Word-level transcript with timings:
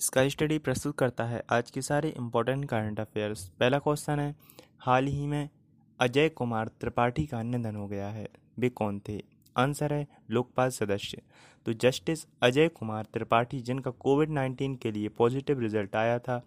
Sky 0.00 0.30
study 0.30 0.58
प्रस्तुत 0.58 0.96
करता 0.98 1.24
है 1.24 1.42
आज 1.50 1.70
के 1.70 1.82
सारे 1.82 2.08
इम्पोर्टेंट 2.08 2.64
करंट 2.64 3.00
अफेयर्स 3.00 3.48
पहला 3.60 3.78
क्वेश्चन 3.78 4.20
है, 4.20 4.34
हाल 4.78 5.06
ही 5.06 5.26
में 5.26 5.48
अजय 6.00 6.28
कुमार 6.28 6.68
त्रिपाठी 6.80 7.24
का 7.26 7.42
निधन 7.42 7.76
हो 7.76 7.86
गया 7.88 8.08
है। 8.08 8.28
वे 8.58 8.68
कौन 8.68 9.00
थे? 9.08 9.18
आंसर 9.56 9.92
है, 9.92 10.06
लोकपाल 10.30 10.70
सदस्य। 10.70 11.22
तो 11.66 11.72
जस्टिस 11.72 12.26
अजय 12.42 12.68
कुमार 12.68 13.04
त्रिपाठी, 13.04 13.60
जिनका 13.60 13.90
कोविड 13.90 14.30
नाइन्टीन 14.30 14.74
के 14.74 14.92
लिए 14.92 15.08
पॉजिटिव 15.08 15.60
रिज़ल्ट 15.60 15.96
आया 15.96 16.18
था, 16.18 16.40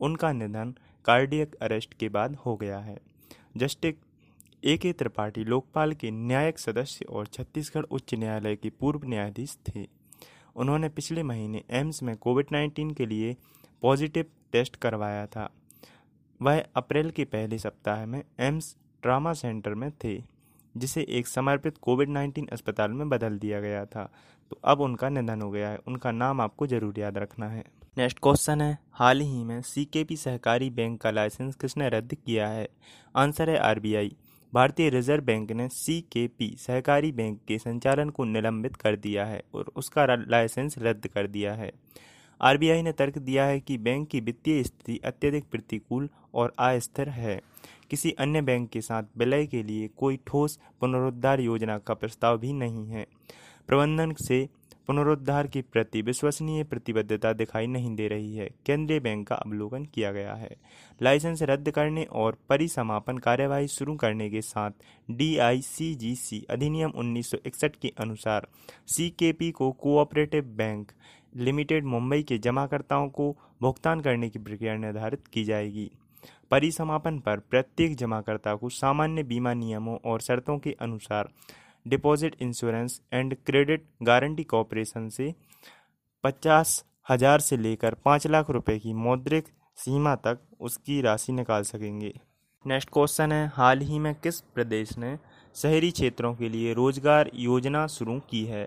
उनका 0.00 0.32
निधन 0.32 0.74
कार्डियक 1.04 1.54
अरेस्ट 1.54 1.94
के 1.94 2.08
बाद 2.08 2.34
हो 2.36 2.56
गया 2.56 2.78
है। 2.78 2.98
जस्टिस 3.56 3.94
ए 4.64 4.76
के 4.76 4.92
त्रिपाठी, 4.92 5.44
लोकपाल 5.44 5.92
के 5.92 6.10
न्यायिक 6.10 6.58
सदस्य 6.58 7.04
और 7.04 7.26
छत्तीसगढ़ 7.26 7.84
उच्च 7.84 8.14
न्यायालय 8.14 8.56
के 8.56 8.70
पूर्व 8.70 9.08
न्यायाधीश 9.08 9.58
थे। 9.68 9.86
उन्होंने 10.56 10.88
पिछले 10.88 11.22
महीने 11.22 11.62
एम्स 11.70 12.02
में 12.02 12.16
कोविड 12.16 12.46
नाइन्टीन 12.52 12.90
के 12.90 13.06
लिए 13.06 13.36
पॉजिटिव 13.82 14.24
टेस्ट 14.52 14.76
करवाया 14.76 15.26
था। 15.26 15.48
वह 16.40 16.64
अप्रैल 16.76 17.10
के 17.10 17.24
पहले 17.24 17.58
सप्ताह 17.58 18.06
में 18.06 18.22
एम्स 18.40 18.76
ट्रामा 19.02 19.32
सेंटर 19.32 19.74
में 19.74 19.90
थे, 20.04 20.22
जिसे 20.74 21.02
एक 21.08 21.26
समर्पित 21.26 21.78
कोविड 21.78 22.08
नाइन्टीन 22.08 22.46
अस्पताल 22.46 22.90
में 22.90 23.08
बदल 23.08 23.38
दिया 23.38 23.60
गया 23.60 23.84
था। 23.86 24.10
तो 24.50 24.60
अब 24.64 24.80
उनका 24.80 25.08
निधन 25.08 25.42
हो 25.42 25.50
गया 25.50 25.68
है। 25.68 25.78
उनका 25.86 26.10
नाम 26.10 26.40
आपको 26.40 26.66
ज़रूर 26.66 26.98
याद 26.98 27.18
रखना 27.18 27.48
है। 27.48 27.64
नेक्स्ट 27.98 28.18
क्वेश्चन 28.18 28.60
है, 28.60 28.78
हाल 28.92 29.20
ही 29.20 29.44
में 29.44 29.60
सीकेपी 29.62 30.16
सहकारी 30.16 30.70
बैंक 30.70 31.00
का 31.00 31.10
लाइसेंस 31.10 31.54
किसने 31.54 31.88
रद्द 31.88 32.14
किया 32.14 32.48
है? 32.48 32.68
आंसर 33.16 33.50
है 33.50 33.58
आरबीआई। 33.58 34.16
भारतीय 34.56 34.88
रिज़र्व 34.90 35.24
बैंक 35.24 35.50
ने 35.52 35.68
सी 35.68 36.00
के 36.12 36.26
पी 36.28 36.46
सहकारी 36.58 37.10
बैंक 37.12 37.40
के 37.48 37.58
संचालन 37.58 38.10
को 38.10 38.24
निलंबित 38.24 38.76
कर 38.76 38.96
दिया 38.96 39.24
है 39.24 39.42
और 39.54 39.70
उसका 39.76 40.06
लाइसेंस 40.06 40.74
रद्द 40.78 41.06
कर 41.06 41.26
दिया 41.26 41.52
है। 41.54 41.70
आरबीआई 42.40 42.82
ने 42.82 42.92
तर्क 42.92 43.18
दिया 43.18 43.44
है 43.44 43.60
कि 43.60 43.76
बैंक 43.78 44.08
की 44.08 44.20
वित्तीय 44.20 44.62
स्थिति 44.62 45.00
अत्यधिक 45.04 45.44
प्रतिकूल 45.50 46.08
और 46.34 46.52
अस्थिर 46.58 47.08
है। 47.08 47.40
किसी 47.90 48.10
अन्य 48.10 48.42
बैंक 48.42 48.70
के 48.70 48.80
साथ 48.80 49.02
विलय 49.18 49.46
के 49.46 49.62
लिए 49.62 49.88
कोई 49.96 50.18
ठोस 50.26 50.58
पुनरुद्धार 50.80 51.40
योजना 51.40 51.78
का 51.78 51.94
प्रस्ताव 51.94 52.38
भी 52.38 52.52
नहीं 52.52 52.86
है। 52.86 53.06
प्रबंधन 53.68 54.14
से 54.18 54.48
पुनरुद्धार 54.86 55.46
के 55.46 55.62
प्रति 55.62 56.02
विश्वसनीय 56.02 56.64
प्रतिबद्धता 56.64 57.32
दिखाई 57.32 57.66
नहीं 57.66 57.94
दे 57.96 58.08
रही 58.08 58.36
है। 58.36 58.50
केंद्रीय 58.66 59.00
बैंक 59.00 59.28
का 59.28 59.34
अवलोकन 59.34 59.84
किया 59.84 60.12
गया 60.12 60.34
है। 60.34 60.56
लाइसेंस 61.02 61.42
रद्द 61.42 61.70
करने 61.70 62.04
और 62.04 62.38
परिसमापन 62.48 63.18
कार्यवाही 63.18 63.68
शुरू 63.68 63.96
करने 63.96 64.30
के 64.30 64.40
साथ 64.40 64.70
डीआईसीजीसी 65.10 66.46
अधिनियम 66.50 66.90
1961 66.90 67.76
के 67.76 67.92
अनुसार 67.98 68.48
सीकेपी 68.86 69.50
को 69.50 69.72
कोऑपरेटिव 69.72 70.44
बैंक 70.44 70.92
लिमिटेड 71.36 71.84
मुंबई 71.84 72.22
के 72.22 72.38
जमाकर्ताओं 72.38 73.08
को 73.08 73.36
भुगतान 73.62 74.00
करने 74.00 74.30
की 74.30 74.38
प्रक्रिया 74.38 74.76
निर्धारित 74.76 75.26
की 75.26 75.44
जाएगी। 75.44 75.90
परिसमापन 76.50 77.18
पर 77.18 77.38
प्रत्येक 77.38 77.96
जमाकर्ता 77.96 78.54
को 78.54 78.68
सामान्य 78.68 79.22
बीमा 79.22 79.54
नियमों 79.54 79.98
और 80.04 80.20
शर्तों 80.20 80.58
के 80.58 80.76
अनुसार 80.80 81.28
deposit 81.86 82.36
insurance 82.42 83.00
and 83.12 83.36
credit 83.46 83.84
guarantee 84.02 84.44
corporation 84.44 85.08
से 85.08 85.34
पचास 86.24 86.84
हज़ार 87.10 87.40
से 87.40 87.56
लेकर 87.56 87.94
पाँच 88.04 88.26
लाख 88.26 88.50
रुपए 88.50 88.78
की 88.78 88.92
मौद्रिक 88.94 89.48
सीमा 89.78 90.14
तक 90.16 90.38
उसकी 90.60 91.00
राशि 91.00 91.32
निकाल 91.32 91.62
सकेंगे। 91.62 92.12
नेक्स्ट 92.64 92.90
क्वेश्चन 92.92 93.32
है, 93.32 93.46
हाल 93.48 93.80
ही 93.80 93.98
में 93.98 94.14
किस 94.14 94.40
प्रदेश 94.54 94.96
ने 94.98 95.16
शहरी 95.56 95.90
क्षेत्रों 95.90 96.34
के 96.34 96.48
लिए 96.48 96.72
रोज़गार 96.74 97.30
योजना 97.34 97.86
शुरू 97.88 98.18
की 98.30 98.44
है? 98.44 98.66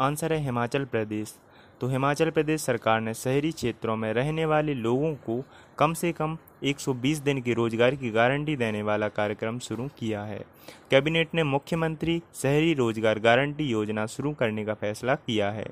आंसर 0.00 0.32
है 0.32 0.38
हिमाचल 0.38 0.84
प्रदेश। 0.84 1.34
तो 1.80 1.86
हिमाचल 1.86 2.30
प्रदेश 2.30 2.60
सरकार 2.60 3.00
ने 3.00 3.12
शहरी 3.14 3.50
क्षेत्रों 3.52 3.94
में 3.96 4.12
रहने 4.12 4.44
वाले 4.46 4.74
लोगों 4.74 5.14
को 5.26 5.42
कम 5.78 5.92
से 5.94 6.10
कम 6.12 6.36
120 6.64 7.20
दिन 7.24 7.40
की 7.40 7.52
रोज़गार 7.54 7.94
की 7.94 8.10
गारंटी 8.10 8.56
देने 8.56 8.82
वाला 8.82 9.08
कार्यक्रम 9.10 9.58
शुरू 9.58 9.86
किया 9.98 10.22
है। 10.22 10.40
कैबिनेट 10.90 11.34
ने 11.34 11.42
मुख्यमंत्री 11.44 12.20
शहरी 12.34 12.72
रोज़गार 12.74 13.18
गारंटी 13.18 13.64
योजना 13.64 14.06
शुरू 14.06 14.32
करने 14.32 14.64
का 14.64 14.74
फैसला 14.74 15.14
किया 15.16 15.50
है, 15.50 15.66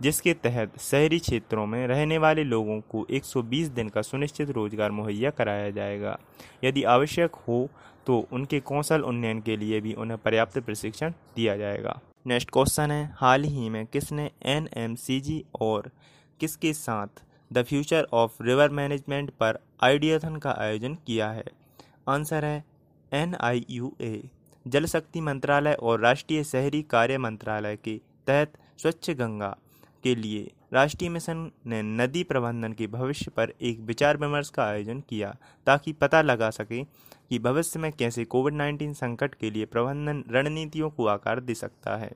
जिसके 0.00 0.34
तहत 0.34 0.78
शहरी 0.80 1.18
क्षेत्रों 1.18 1.66
में 1.66 1.86
रहने 1.86 2.18
वाले 2.18 2.44
लोगों 2.44 2.80
को 2.90 3.06
120 3.10 3.68
दिन 3.70 3.88
का 3.88 4.02
सुनिश्चित 4.02 4.50
रोज़गार 4.50 4.90
मुहैया 4.92 5.30
कराया 5.32 5.70
जाएगा। 5.70 6.18
यदि 6.64 6.82
आवश्यक 6.88 7.34
हो 7.48 7.68
तो 8.06 8.26
उनके 8.32 8.60
कौशल 8.62 9.02
उन्नयन 9.02 9.40
के 9.40 9.56
लिए 9.56 9.80
भी 9.80 9.94
उन्हें 9.94 10.18
पर्याप्त 10.18 10.58
प्रशिक्षण 10.60 11.12
दिया 11.36 11.56
जाएगा। 11.56 11.98
नेक्स्ट 12.26 12.50
क्वेश्चन 12.52 12.90
है, 12.90 13.12
हाल 13.16 13.44
ही 13.44 13.68
में 13.70 13.86
किसने 13.86 14.30
एन 14.46 14.68
एम 14.76 14.94
सी 14.94 15.20
जी 15.20 15.44
और 15.60 15.90
किसके 16.40 16.72
साथ 16.72 17.22
the 17.50 17.62
future 17.62 18.06
of 18.12 18.42
river 18.42 18.70
management 18.70 19.30
पर 19.40 19.58
आइडियाथन 19.82 20.36
का 20.36 20.50
आयोजन 20.58 20.94
किया 21.06 21.30
है? 21.30 21.44
आंसर 22.08 22.44
है 22.44 22.64
एन 23.12 23.34
आई 23.40 23.64
यू 23.70 23.92
ए, 24.00 24.22
जल 24.66 24.86
शक्ति 24.86 25.20
मंत्रालय 25.20 25.72
और 25.72 26.00
राष्ट्रीय 26.00 26.44
शहरी 26.44 26.82
कार्य 26.82 27.18
मंत्रालय 27.18 27.76
के 27.76 27.96
तहत 28.26 28.58
स्वच्छ 28.78 29.10
गंगा 29.10 29.56
के 30.04 30.14
लिए। 30.14 30.50
राष्ट्रीय 30.72 31.10
मिशन 31.10 31.50
ने 31.66 31.82
नदी 31.82 32.22
प्रबंधन 32.22 32.72
के 32.72 32.86
भविष्य 32.86 33.30
पर 33.30 33.52
एक 33.60 33.80
विचार 33.80 34.16
विमर्श 34.16 34.48
का 34.48 34.64
आयोजन 34.64 35.00
किया, 35.00 35.36
ताकि 35.66 35.92
पता 35.92 36.22
लगा 36.22 36.50
सके 36.50 36.84
कि 36.84 37.38
भविष्य 37.38 37.78
में 37.78 37.92
कैसे 37.92 38.24
कोविड 38.24 38.54
19 38.54 38.94
संकट 38.94 39.34
के 39.34 39.50
लिए 39.50 39.64
प्रबंधन 39.64 40.24
रणनीतियों 40.30 40.90
को 40.90 41.06
आकार 41.06 41.40
दे 41.40 41.54
सकता 41.54 41.96
है। 41.96 42.10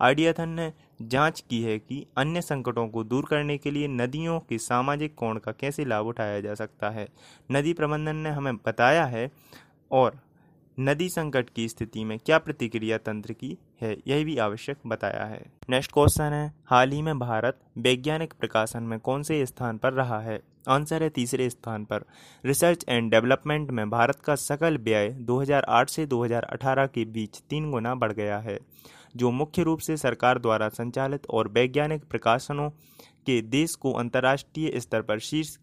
आइडियाथन 0.00 0.48
ने 0.48 0.72
जाँच 1.02 1.44
की 1.50 1.62
है 1.62 1.78
कि 1.78 2.06
अन्य 2.16 2.40
संकटों 2.40 2.88
को 2.88 3.04
दूर 3.04 3.24
करने 3.24 3.58
के 3.58 3.70
लिए 3.70 3.88
नदियों 3.88 4.40
के 4.40 4.58
सामाजिक 4.58 5.14
कोण 5.14 5.38
का 5.38 5.52
कैसे 5.52 5.84
लाभ 5.84 6.06
उठाया 6.06 6.40
जा 6.40 6.54
सकता 6.54 6.90
है। 6.90 7.08
नदी 7.52 7.72
प्रबंधन 7.72 8.16
ने 8.16 8.30
हमें 8.30 8.56
बताया 8.56 9.04
है 9.04 9.30
और 9.90 10.20
नदी 10.80 11.08
संकट 11.08 11.50
की 11.50 11.68
स्थिति 11.68 12.04
में 12.04 12.18
क्या 12.18 12.38
प्रतिक्रिया 12.38 12.98
तंत्र 12.98 13.32
की 13.32 13.58
है, 13.80 13.96
यह 14.06 14.24
भी 14.24 14.36
आवश्यक 14.36 14.76
बताया 14.86 15.24
है। 15.24 15.52
नेक्स्ट 15.70 15.92
क्वेश्चन 15.92 16.32
है, 16.32 16.54
हाल 16.66 16.90
ही 16.90 17.02
में 17.02 17.18
भारत 17.18 17.60
वैज्ञानिक 17.78 18.34
प्रकाशन 18.40 18.82
में 18.82 19.00
कौन 19.00 19.22
से 19.22 19.46
स्थान 19.46 19.78
पर 19.78 19.92
रहा 19.92 20.20
है? 20.20 20.40
आंसर 20.68 21.02
है 21.02 21.08
तीसरे 21.08 21.50
स्थान 21.50 21.84
पर। 21.84 22.04
रिसर्च 22.44 22.84
एंड 22.88 23.10
डेवलपमेंट 23.10 23.70
में 23.70 23.90
भारत 23.90 24.20
का 24.20 24.34
सकल 24.34 24.78
व्यय 24.78 25.08
2008 25.08 25.90
से 25.90 26.06
2018 26.06 26.86
के 26.86 27.04
बीच 27.04 27.42
तीन 27.50 27.70
गुना 27.70 27.94
बढ़ 27.94 28.12
गया 28.12 28.38
है, 28.38 28.58
जो 29.16 29.30
मुख्य 29.30 29.62
रूप 29.62 29.78
से 29.78 29.96
सरकार 29.96 30.38
द्वारा 30.38 30.68
संचालित 30.68 31.26
और 31.30 31.48
वैज्ञानिक 31.48 32.04
प्रकाशनों 32.04 32.70
के 33.26 33.42
देश 33.42 33.74
को 33.74 33.92
अंतर्राष्ट्रीय 33.92 34.80
स्तर 34.80 35.02
पर 35.02 35.18
शीर्ष 35.18 35.58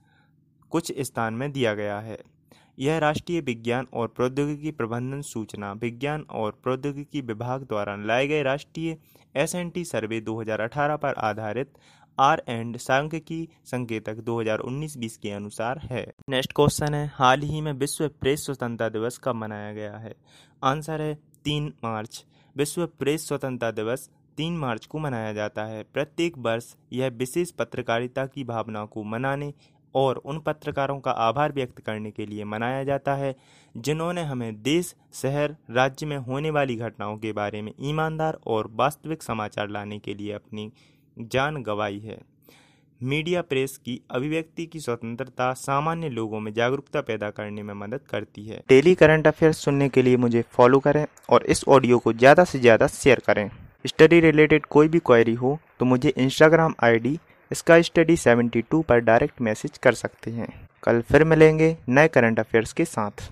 कुछ 0.69 0.93
स्थान 0.99 1.33
में 1.33 1.51
दिया 1.51 1.73
गया 1.73 1.99
है। 1.99 2.32
यह 2.79 2.97
राष्ट्रीय 2.97 3.41
विज्ञान 3.41 3.87
और 3.93 4.07
प्रौद्योगिकी 4.07 4.71
प्रबंधन 4.71 5.21
सूचना 5.21 5.73
विज्ञान 5.73 6.25
और 6.31 6.59
प्रौद्योगिकी 6.63 7.21
विभाग 7.21 7.61
द्वारा 7.61 7.95
लाए 7.95 8.27
गए 8.27 8.43
राष्ट्रीय 8.43 8.97
एसएनटी 9.35 9.85
सर्वे 9.85 10.21
2018 10.21 10.97
पर 10.97 11.13
आधारित 11.13 11.71
आर 12.19 12.43
एंड 12.47 12.77
सांख्यिकी 12.77 13.49
संकेतक 13.65 14.15
2019-20 14.15 15.17
के 15.17 15.31
अनुसार 15.31 15.77
है। 15.77 16.13
नेक्स्ट 16.29 16.53
क्वेश्चन 16.55 16.93
है, 16.93 17.11
हाल 17.15 17.41
ही 17.41 17.61
में 17.61 17.73
विश्व 17.73 18.07
प्रेस 18.07 18.45
स्वतंत्रता 18.45 18.89
दिवस 18.89 19.17
कब 19.17 19.35
मनाया 19.35 19.73
गया 19.73 19.97
है? 19.97 20.15
आंसर 20.63 21.01
है, 21.01 21.15
तीन 21.43 21.73
मार्च। 21.83 22.25
विश्व 22.57 22.85
प्रेस 22.85 23.27
स्वतंत्रता 23.27 23.71
दिवस 23.71 24.09
तीन 24.37 24.57
मार्च 24.57 24.85
को 24.85 24.99
मनाया 24.99 25.33
जाता 25.33 25.65
है। 25.65 25.83
प्रत्येक 25.83 26.37
वर्ष 26.37 26.75
यह 26.93 27.07
विशेष 27.07 27.51
पत्रकारिता 27.51 28.25
की 28.25 28.43
भावना 28.43 28.85
को 28.85 29.03
मनाने 29.03 29.53
और 29.95 30.17
उन 30.17 30.39
पत्रकारों 30.39 30.99
का 30.99 31.11
आभार 31.11 31.51
व्यक्त 31.51 31.79
करने 31.81 32.11
के 32.11 32.25
लिए 32.25 32.43
मनाया 32.45 32.83
जाता 32.83 33.15
है, 33.15 33.35
जिन्होंने 33.75 34.23
हमें 34.23 34.61
देश, 34.63 34.93
शहर, 35.13 35.55
राज्य 35.71 36.05
में 36.05 36.17
होने 36.19 36.49
वाली 36.51 36.75
घटनाओं 36.77 37.17
के 37.17 37.31
बारे 37.33 37.61
में 37.61 37.71
ईमानदार 37.81 38.37
और 38.47 38.69
वास्तविक 38.73 39.23
समाचार 39.23 39.69
लाने 39.69 39.99
के 39.99 40.13
लिए 40.13 40.31
अपनी 40.33 40.71
जान 41.17 41.61
गंवाई 41.63 41.99
है। 41.99 42.19
मीडिया 43.01 43.41
प्रेस 43.41 43.75
की 43.77 43.99
अभिव्यक्ति 44.11 44.65
की 44.65 44.79
स्वतंत्रता 44.79 45.51
सामान्य 45.55 46.09
लोगों 46.09 46.39
में 46.39 46.51
जागरूकता 46.53 47.01
पैदा 47.01 47.29
करने 47.31 47.63
में 47.63 47.73
मदद 47.75 48.01
करती 48.09 48.45
है। 48.45 48.61
डेली 48.69 48.93
करंट 48.95 49.27
अफेयर्स 49.27 49.57
सुनने 49.57 49.89
के 49.89 50.01
लिए 50.01 50.17
मुझे 50.17 50.43
फॉलो 50.51 50.79
करें 50.79 51.05
और 51.29 51.45
इस 51.45 51.63
ऑडियो 51.67 51.97
को 51.99 52.13
ज़्यादा 52.13 52.43
से 52.43 52.59
ज़्यादा 52.59 52.87
शेयर 52.89 53.21
करें। 53.27 53.49
स्टडी 53.85 54.19
रिलेटेड 54.21 54.65
कोई 54.67 54.87
भी 54.87 54.99
क्वेरी 55.01 55.33
हो 55.33 55.57
तो 55.79 55.85
मुझे 55.85 56.13
इंस्टाग्राम 56.17 56.75
आईडी 56.83 57.17
स्काई 57.53 57.83
स्टडी 57.83 58.17
72 58.17 58.83
पर 58.83 58.99
डायरेक्ट 58.99 59.41
मैसेज 59.41 59.77
कर 59.77 59.93
सकते 59.93 60.31
हैं। 60.31 60.47
कल 60.83 61.01
फिर 61.01 61.23
मिलेंगे 61.23 61.77
नए 61.89 62.07
करंट 62.07 62.39
अफेयर्स 62.39 62.73
के 62.73 62.85
साथ। 62.85 63.31